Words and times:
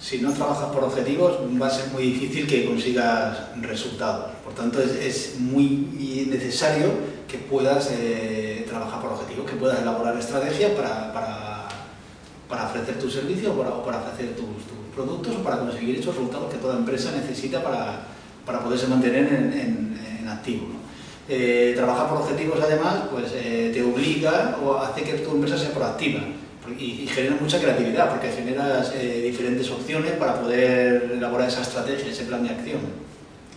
Si 0.00 0.18
no 0.18 0.32
trabajas 0.32 0.70
por 0.70 0.82
objetivos 0.84 1.38
va 1.60 1.66
a 1.66 1.70
ser 1.70 1.88
muy 1.92 2.04
difícil 2.04 2.46
que 2.46 2.64
consigas 2.64 3.36
resultados. 3.60 4.30
Por 4.42 4.54
tanto, 4.54 4.80
es, 4.80 5.38
muy 5.38 6.26
necesario 6.28 6.88
que 7.28 7.38
puedas 7.38 7.90
eh, 7.92 8.64
trabajar 8.66 9.02
por 9.02 9.12
objetivos, 9.12 9.48
que 9.48 9.56
puedas 9.56 9.80
elaborar 9.80 10.16
estrategias 10.16 10.72
para, 10.72 11.12
para, 11.12 12.66
ofrecer 12.66 12.98
tu 12.98 13.10
servicio 13.10 13.52
o 13.52 13.84
para, 13.84 13.98
ofrecer 13.98 14.34
tus, 14.36 14.46
productos 14.94 15.36
o 15.36 15.42
para 15.42 15.58
conseguir 15.58 15.98
esos 15.98 16.14
resultados 16.14 16.52
que 16.52 16.58
toda 16.58 16.76
empresa 16.76 17.12
necesita 17.12 17.62
para, 17.62 18.60
poderse 18.60 18.86
mantener 18.86 19.26
en, 19.26 20.28
activo. 20.28 20.66
Eh, 21.28 21.72
trabajar 21.76 22.08
por 22.08 22.18
objetivos, 22.18 22.58
además, 22.62 23.02
pues 23.10 23.32
eh, 23.34 23.70
te 23.74 23.82
obliga 23.82 24.56
o 24.64 24.76
hace 24.76 25.02
que 25.02 25.14
tu 25.14 25.32
empresa 25.32 25.58
sea 25.58 25.72
proactiva 25.72 26.20
y, 26.78 27.06
genera 27.06 27.36
mucha 27.40 27.58
creatividad 27.58 28.10
porque 28.10 28.30
generas 28.30 28.92
eh, 28.94 29.22
diferentes 29.24 29.70
opciones 29.70 30.12
para 30.12 30.40
poder 30.40 31.12
elaborar 31.14 31.48
esa 31.48 31.62
estrategia, 31.62 32.10
ese 32.10 32.24
plan 32.24 32.42
de 32.42 32.50
acción. 32.50 32.80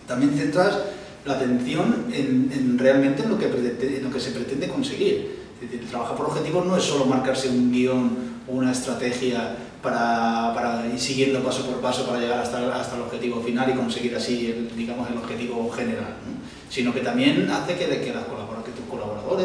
También 0.06 0.34
centras 0.36 0.78
la 1.24 1.34
atención 1.34 2.06
en, 2.12 2.78
realmente 2.78 3.22
en 3.22 3.30
lo, 3.30 3.38
que 3.38 3.48
lo 3.48 4.10
que 4.10 4.20
se 4.20 4.30
pretende 4.32 4.68
conseguir. 4.68 5.43
Decir, 5.64 5.88
trabajar 5.88 6.16
por 6.16 6.26
objetivos 6.26 6.66
no 6.66 6.76
es 6.76 6.84
solo 6.84 7.06
marcarse 7.06 7.48
un 7.48 7.72
guion 7.72 8.10
o 8.48 8.52
una 8.52 8.72
estrategia 8.72 9.56
para, 9.82 10.52
para, 10.54 10.86
ir 10.86 10.98
siguiendo 10.98 11.42
paso 11.42 11.66
por 11.66 11.80
paso 11.80 12.06
para 12.06 12.20
llegar 12.20 12.38
hasta, 12.40 12.74
hasta 12.80 12.96
el 12.96 13.02
objetivo 13.02 13.40
final 13.40 13.70
y 13.70 13.74
conseguir 13.74 14.14
así 14.16 14.46
el, 14.46 14.76
digamos, 14.76 15.10
el 15.10 15.18
objetivo 15.18 15.70
general, 15.70 16.14
sino 16.70 16.92
que 16.92 17.00
también 17.00 17.50
hace 17.50 17.74
que, 17.74 17.86
que 18.00 18.12
las 18.12 18.24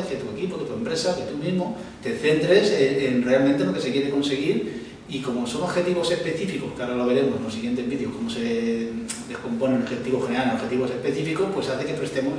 que 0.08 0.16
tu 0.16 0.30
equipo, 0.32 0.58
que 0.58 0.66
tu 0.66 0.74
empresa, 0.74 1.16
que 1.16 1.24
tú 1.24 1.38
mismo 1.38 1.76
te 2.04 2.16
centres 2.18 2.72
en, 2.72 3.24
realmente 3.24 3.64
lo 3.64 3.74
que 3.74 3.82
se 3.82 3.92
quiere 3.92 4.10
conseguir 4.10 4.88
y 5.10 5.20
como 5.20 5.48
son 5.48 5.64
objetivos 5.64 6.12
específicos, 6.12 6.74
que 6.76 6.84
ahora 6.84 6.96
lo 6.96 7.08
veremos 7.08 7.38
en 7.38 7.44
los 7.44 7.54
siguientes 7.54 7.90
vídeos, 7.90 8.14
cómo 8.16 8.30
se 8.30 8.90
descomponen 9.28 9.82
objetivos 9.82 10.28
generales 10.28 10.54
en 10.54 10.58
objetivos 10.58 10.92
específicos, 10.92 11.48
pues 11.54 11.70
hace 11.70 11.86
que 11.86 11.94
prestemos, 11.94 12.34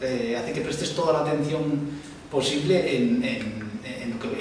eh, 0.00 0.36
hace 0.36 0.52
que 0.52 0.60
prestes 0.60 0.94
toda 0.94 1.12
la 1.12 1.20
atención 1.20 1.62
posible 2.30 2.96
en, 2.96 3.22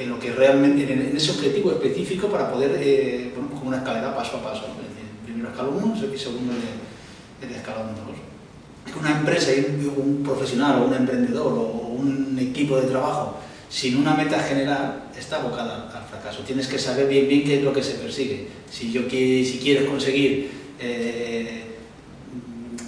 lo, 0.07 0.19
que, 0.19 0.31
realmente, 0.31 0.91
en, 0.91 1.16
ese 1.16 1.31
objetivo 1.31 1.71
específico 1.71 2.27
para 2.27 2.52
poder, 2.52 2.77
eh, 2.79 3.31
bueno, 3.33 3.49
como 3.49 3.69
una 3.69 3.77
escalera 3.77 4.16
paso 4.16 4.38
a 4.38 4.44
paso, 4.44 4.66
primero 5.23 5.49
escalón 5.49 5.83
1 5.83 6.13
y 6.13 6.17
segundo 6.17 6.53
el, 7.41 7.52
escalón 7.55 7.95
2. 7.95 8.97
Una 8.99 9.17
empresa, 9.19 9.52
un 9.95 10.23
profesional 10.23 10.81
o 10.81 10.85
un 10.88 10.94
emprendedor 10.94 11.53
o 11.53 11.95
un 11.99 12.38
equipo 12.39 12.77
de 12.79 12.88
trabajo 12.88 13.38
sin 13.69 13.97
una 13.97 14.13
meta 14.13 14.39
general 14.39 15.09
está 15.17 15.38
abocada 15.38 15.91
al 15.94 16.07
fracaso. 16.07 16.44
Tienes 16.44 16.67
que 16.67 16.79
saber 16.79 17.07
bien 17.07 17.28
bien 17.28 17.44
qué 17.44 17.57
es 17.57 17.63
lo 17.63 17.73
que 17.73 17.83
se 17.83 17.95
persigue. 17.95 18.47
Si, 18.69 18.91
yo, 18.91 19.01
si 19.09 19.59
quieres 19.62 19.89
conseguir 19.89 20.50
eh, 20.79 21.63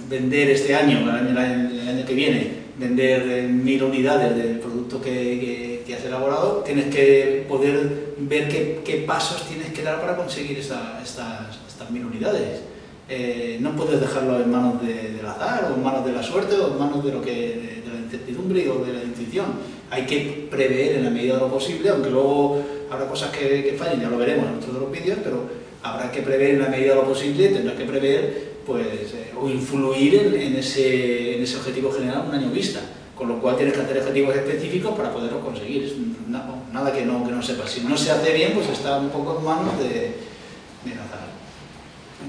vender 0.09 0.49
este 0.51 0.75
año, 0.75 0.99
el 0.99 1.37
año, 1.37 2.05
que 2.05 2.13
viene, 2.13 2.51
vender 2.79 3.29
eh, 3.29 3.47
mil 3.47 3.83
unidades 3.83 4.35
del 4.35 4.59
producto 4.59 5.01
que, 5.01 5.77
has 5.89 6.05
elaborado, 6.05 6.61
tienes 6.63 6.93
que 6.93 7.45
poder 7.49 8.13
ver 8.19 8.47
qué, 8.47 9.03
pasos 9.07 9.47
tienes 9.47 9.73
que 9.73 9.81
dar 9.81 9.99
para 9.99 10.15
conseguir 10.15 10.59
estas, 10.59 11.01
estas 11.01 11.91
mil 11.91 12.05
unidades. 12.05 12.61
Eh, 13.09 13.57
no 13.59 13.75
puedes 13.75 13.99
dejarlo 13.99 14.39
en 14.39 14.51
manos 14.51 14.81
del 14.83 15.25
azar, 15.25 15.71
o 15.71 15.75
en 15.75 15.83
manos 15.83 16.05
de 16.05 16.13
la 16.13 16.21
suerte, 16.21 16.55
o 16.55 16.67
en 16.67 16.77
manos 16.77 17.03
de, 17.03 17.11
lo 17.11 17.21
que, 17.23 17.81
de, 17.83 17.91
la 17.91 17.99
incertidumbre 17.99 18.69
o 18.69 18.85
de 18.85 18.93
la 18.93 19.03
intuición. 19.03 19.47
Hay 19.89 20.05
que 20.05 20.47
prever 20.49 20.97
en 20.97 21.05
la 21.05 21.09
medida 21.09 21.33
de 21.33 21.39
lo 21.39 21.47
posible, 21.49 21.89
aunque 21.89 22.11
luego 22.11 22.61
habrá 22.91 23.07
cosas 23.07 23.31
que, 23.31 23.75
fallen, 23.77 24.01
ya 24.01 24.09
lo 24.09 24.17
veremos 24.19 24.45
en 24.47 24.57
otros 24.57 24.91
de 24.91 24.99
vídeos, 24.99 25.17
pero 25.23 25.49
habrá 25.81 26.11
que 26.11 26.21
prever 26.21 26.51
en 26.51 26.61
la 26.61 26.69
medida 26.69 26.89
de 26.89 26.95
lo 26.95 27.05
posible, 27.05 27.47
tendrás 27.47 27.75
que 27.75 27.85
prever 27.85 28.48
pues, 28.65 29.13
eh, 29.13 29.33
o 29.39 29.49
influir 29.49 30.15
en, 30.15 30.55
ese, 30.55 31.35
en, 31.35 31.43
ese, 31.43 31.57
objetivo 31.57 31.91
general 31.91 32.25
un 32.27 32.35
año 32.35 32.49
vista, 32.51 32.79
con 33.15 33.27
lo 33.29 33.39
cual 33.39 33.57
tienes 33.57 33.73
que 33.73 33.81
hacer 33.81 33.97
objetivos 33.97 34.35
específicos 34.35 34.95
para 34.95 35.13
poderlo 35.13 35.39
conseguir. 35.41 35.83
Es 35.83 35.93
nada 36.27 36.93
que 36.93 37.05
no, 37.05 37.25
que 37.25 37.31
no 37.31 37.41
sepas. 37.41 37.71
Si 37.71 37.81
no 37.81 37.97
se 37.97 38.11
hace 38.11 38.33
bien, 38.33 38.53
pues 38.53 38.69
está 38.69 38.97
un 38.97 39.09
poco 39.09 39.37
en 39.39 39.45
manos 39.45 39.79
de, 39.79 39.89
de 39.89 40.93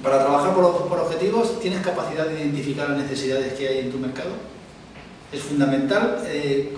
para 0.02 0.20
trabajar 0.20 0.54
por, 0.54 0.64
objetivos, 0.64 1.60
¿tienes 1.60 1.84
capacidad 1.84 2.26
de 2.26 2.40
identificar 2.40 2.88
las 2.88 2.98
necesidades 2.98 3.52
que 3.54 3.68
hay 3.68 3.78
en 3.80 3.90
tu 3.90 3.98
mercado? 3.98 4.30
Es 5.30 5.42
fundamental 5.42 6.22
eh, 6.26 6.72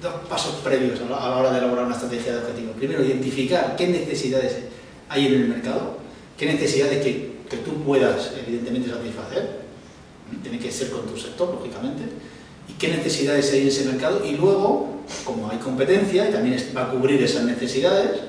dos 0.00 0.12
pasos 0.28 0.56
previos 0.62 1.00
a 1.00 1.08
la, 1.08 1.36
hora 1.36 1.52
de 1.52 1.58
elaborar 1.58 1.86
una 1.86 1.94
estrategia 1.94 2.32
de 2.32 2.38
objetivos. 2.40 2.76
Primero, 2.76 3.04
identificar 3.04 3.76
qué 3.76 3.86
necesidades 3.86 4.58
hay 5.08 5.26
en 5.26 5.34
el 5.34 5.48
mercado, 5.48 5.98
qué 6.36 6.46
necesidades 6.46 7.02
que, 7.02 7.31
tú 7.58 7.82
puedas, 7.84 8.32
evidentemente, 8.46 8.90
satisfacer. 8.90 9.62
Tiene 10.42 10.58
que 10.58 10.70
ser 10.70 10.90
con 10.90 11.06
tu 11.06 11.16
sector, 11.16 11.54
lógicamente. 11.54 12.02
Y 12.68 12.72
qué 12.74 12.88
necesidades 12.88 13.52
hay 13.52 13.62
en 13.62 13.68
ese 13.68 13.84
mercado. 13.84 14.24
Y 14.24 14.36
luego, 14.36 15.02
como 15.24 15.50
hay 15.50 15.58
competencia, 15.58 16.28
y 16.28 16.32
también 16.32 16.56
va 16.76 16.84
a 16.84 16.90
cubrir 16.90 17.22
esas 17.22 17.44
necesidades, 17.44 18.20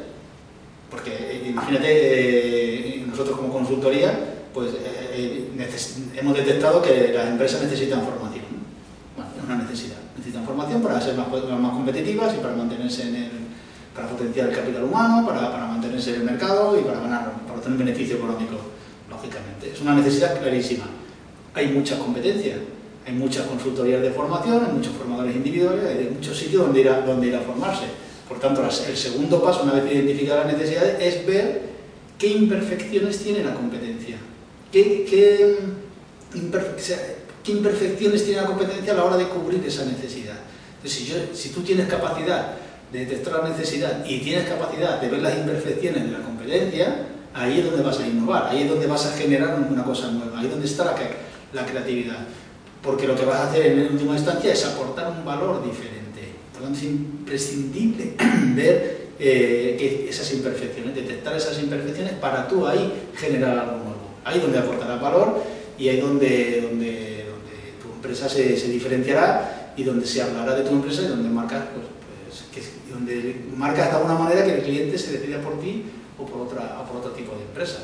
porque 0.90 1.12
eh, 1.12 1.50
imagínate... 1.50 1.88
Eh, 1.90 2.94
nosotros 3.14 3.38
como 3.38 3.54
consultoría 3.54 4.12
pues, 4.54 4.72
eh, 5.14 5.48
hemos 6.16 6.36
detectado 6.36 6.82
que 6.82 7.14
las 7.14 7.28
empresas 7.28 7.62
necesitan 7.62 8.02
formación. 8.02 8.46
Bueno, 9.16 9.30
es 9.38 9.44
una 9.46 9.58
necesidad. 9.58 9.98
Necesitan 10.18 10.46
formación 10.46 10.82
para 10.82 11.00
ser 11.00 11.16
más, 11.16 11.28
más 11.30 11.74
competitivas 11.74 12.34
y 12.34 12.38
para 12.38 12.56
mantenerse 12.56 13.04
en 13.04 13.16
el, 13.16 13.32
para 13.96 14.08
potenciar 14.08 14.50
el 14.50 14.56
capital 14.56 14.84
humano, 14.86 15.28
para, 15.28 15.52
para, 15.52 15.68
mantenerse 15.68 16.16
en 16.16 16.22
el 16.22 16.24
mercado 16.24 16.80
y 16.80 16.84
para 16.84 17.02
ganar, 17.02 17.32
para 17.46 17.60
obtener 17.60 17.78
beneficio 17.78 18.16
económico, 18.18 18.56
Es 19.74 19.82
una 19.82 19.96
necesidad 19.96 20.40
clarísima. 20.40 20.86
Hay 21.54 21.68
mucha 21.68 21.98
competencia, 22.00 22.58
hay 23.06 23.14
muchas 23.14 23.46
consultorías 23.46 24.02
de 24.02 24.12
formación, 24.12 24.66
hay 24.66 24.72
muchos 24.74 24.94
formadores 24.94 25.36
individuales, 25.36 25.86
hay 25.86 26.10
muchos 26.14 26.38
sitios 26.38 26.66
donde 26.66 26.82
ir 26.82 26.90
a, 26.90 27.02
donde 27.02 27.28
ir 27.28 27.36
a 27.36 27.42
formarse. 27.42 27.86
Por 28.28 28.40
tanto, 28.40 28.64
el 28.64 28.98
segundo 28.98 29.44
paso, 29.44 29.64
una 29.64 29.74
vez 29.74 29.92
identificadas 29.92 30.46
las 30.46 30.58
necesidades, 30.58 30.98
es 31.00 31.26
ver 31.26 31.74
¿Qué 32.24 32.30
imperfecciones 32.30 33.20
tiene 33.20 33.44
la 33.44 33.54
competencia? 33.54 34.16
¿Qué, 34.72 35.58
imperfecciones 37.46 38.24
tiene 38.24 38.42
la 38.42 38.48
competencia 38.48 38.94
a 38.94 38.96
la 38.96 39.04
hora 39.04 39.18
de 39.18 39.28
cubrir 39.28 39.62
esa 39.66 39.84
necesidad? 39.84 40.38
si, 40.86 41.50
tú 41.50 41.62
tienes 41.64 41.88
capacidad 41.88 42.54
de 42.94 43.00
detectar 43.00 43.44
la 43.44 43.50
necesidad 43.50 44.06
y 44.06 44.20
tienes 44.20 44.48
capacidad 44.48 45.02
de 45.02 45.10
ver 45.10 45.22
las 45.22 45.38
imperfecciones 45.38 46.06
de 46.06 46.12
la 46.12 46.20
competencia, 46.20 47.08
ahí 47.34 47.60
es 47.60 47.66
donde 47.66 47.84
vas 47.84 48.00
a 48.00 48.08
innovar, 48.08 48.48
ahí 48.50 48.64
es 48.64 48.70
donde 48.70 48.88
vas 48.88 49.06
a 49.06 49.14
generar 49.14 49.58
una 49.70 49.84
cosa 49.84 50.12
nueva, 50.12 50.40
ahí 50.40 50.46
es 50.46 50.52
donde 50.52 50.68
está 50.68 50.86
la, 51.54 51.66
creatividad. 51.66 52.20
Porque 52.82 53.08
lo 53.08 53.16
que 53.16 53.26
vas 53.26 53.38
a 53.38 53.50
hacer 53.50 53.66
en 53.66 53.92
última 53.92 54.14
instancia 54.14 54.52
es 54.52 54.66
aportar 54.66 55.12
un 55.12 55.24
valor 55.24 55.64
diferente. 55.64 56.34
Por 56.52 56.62
lo 56.62 56.68
tanto, 56.68 56.80
es 56.80 56.86
imprescindible 56.86 58.14
ver 58.56 59.08
eh, 59.20 60.08
esas 60.10 60.32
imperfecciones, 60.34 60.96
detectar 60.96 61.36
esas 61.36 61.58
imperfecciones 61.60 62.14
para 62.14 62.48
tú 62.48 62.68
ahí 62.68 62.92
generar 63.16 63.58
algo 63.58 63.78
nuevo. 63.78 63.94
Ahí 64.26 64.40
donde 64.40 64.60
aportarás 64.60 65.02
valor 65.02 65.44
y 65.78 65.90
ahí 65.90 66.00
donde, 66.00 66.62
donde, 66.70 67.26
tu 67.82 67.94
empresa 67.94 68.28
se, 68.28 68.54
diferenciará 68.68 69.74
y 69.78 69.84
donde 69.84 70.06
se 70.06 70.22
hablará 70.22 70.56
de 70.56 70.64
tu 70.64 70.74
empresa 70.74 71.04
y 71.04 71.08
donde 71.08 71.30
marcas, 71.30 71.64
pues, 71.74 72.44
pues, 72.54 72.70
donde 72.92 73.36
marcas 73.56 73.90
de 73.90 73.96
alguna 73.96 74.16
manera 74.16 74.46
que 74.46 74.56
el 74.56 74.62
cliente 74.62 74.98
se 74.98 75.18
decida 75.18 75.40
por 75.42 75.60
ti 75.60 75.84
o 76.18 76.26
por, 76.26 76.48
otra, 76.48 76.80
o 76.82 76.92
por 76.92 76.98
otro 76.98 77.12
tipo 77.12 77.36
de 77.36 77.44
empresa. 77.44 77.80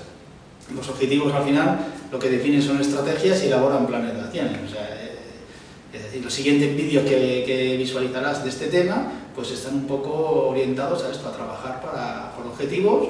Los 0.76 0.88
objetivos 0.90 1.34
al 1.34 1.44
final 1.44 1.80
lo 2.12 2.20
que 2.20 2.30
definen 2.30 2.62
son 2.62 2.80
estrategias 2.80 3.44
y 3.44 3.48
elaboran 3.48 3.88
planes 3.88 4.14
de 4.14 4.22
acción. 4.22 4.50
O 4.66 4.70
sea, 4.70 4.88
eh, 5.02 5.18
es 5.94 6.04
decir, 6.04 6.24
los 6.24 6.34
siguientes 6.34 6.76
vídeos 6.76 7.04
que, 7.04 7.44
que 7.46 7.76
visualizarás 7.78 8.44
de 8.44 8.50
este 8.50 8.68
tema 8.68 9.12
pues 9.40 9.52
están 9.52 9.76
un 9.76 9.88
poco 9.88 10.50
orientados 10.50 11.04
a 11.06 11.12
esto, 11.12 11.30
a 11.30 11.32
trabajar 11.32 11.82
para, 11.82 12.34
por 12.36 12.46
objetivos 12.48 13.08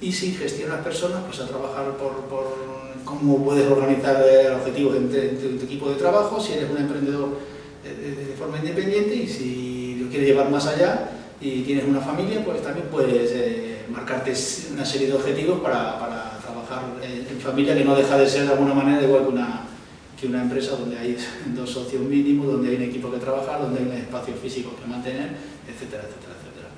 y 0.00 0.12
si 0.12 0.32
gestionas 0.32 0.84
personas, 0.84 1.22
pues 1.26 1.40
a 1.40 1.48
trabajar 1.48 1.96
por, 1.96 2.24
cómo 3.04 3.44
puedes 3.44 3.68
organizar 3.68 4.24
eh, 4.24 4.54
objetivos 4.54 4.96
en, 4.96 5.08
tu, 5.10 5.64
equipo 5.64 5.88
de 5.90 5.96
trabajo, 5.96 6.40
si 6.40 6.52
eres 6.52 6.70
un 6.70 6.76
emprendedor 6.76 7.28
de, 7.82 8.34
forma 8.38 8.58
independiente 8.58 9.14
y 9.14 9.26
si 9.26 9.96
lo 10.00 10.08
quieres 10.08 10.28
llevar 10.28 10.50
más 10.50 10.66
allá 10.66 11.10
y 11.40 11.62
tienes 11.62 11.84
una 11.84 12.00
familia, 12.00 12.44
pues 12.44 12.62
también 12.62 12.86
puedes 12.88 13.32
marcarte 13.90 14.32
una 14.72 14.84
serie 14.84 15.08
de 15.08 15.14
objetivos 15.14 15.60
para, 15.60 15.98
para 15.98 16.38
trabajar 16.38 16.82
en 17.02 17.40
familia 17.40 17.76
que 17.76 17.84
no 17.84 17.94
deja 17.94 18.16
de 18.16 18.28
ser 18.28 18.46
de 18.46 18.52
alguna 18.52 18.74
manera 18.74 19.02
igual 19.02 19.22
que 19.22 19.28
una, 19.28 19.62
que 20.18 20.26
una 20.26 20.42
empresa 20.42 20.76
donde 20.76 20.98
hay 20.98 21.16
dos 21.54 21.70
socios 21.70 22.02
mínimos, 22.02 22.46
donde 22.46 22.70
hay 22.70 22.76
un 22.76 22.82
equipo 22.82 23.10
que 23.10 23.18
trabajar, 23.18 23.60
donde 23.60 23.80
hay 23.80 23.86
un 23.86 23.92
espacio 23.92 24.34
físico 24.34 24.74
que 24.80 24.88
mantener, 24.88 25.30
etcétera, 25.68 26.04
etcétera, 26.04 26.34
etcétera. 26.40 26.68